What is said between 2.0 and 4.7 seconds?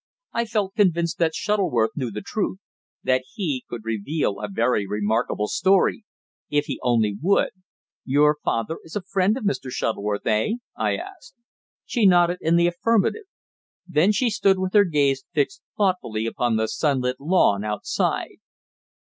the truth that he could reveal a